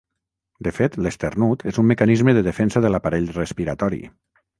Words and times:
De 0.67 0.71
fet, 0.77 0.95
l'esternut 1.07 1.65
és 1.71 1.77
un 1.83 1.87
mecanisme 1.91 2.35
de 2.37 2.43
defensa 2.47 2.83
de 2.87 2.91
l'aparell 2.95 3.29
respiratori. 3.37 4.01